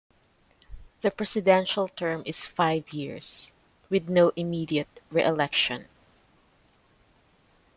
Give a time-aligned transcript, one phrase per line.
[1.01, 3.51] The presidential term is five years,
[3.87, 5.87] with no immediate reelection.